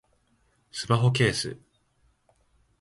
[0.71, 1.55] スマホケース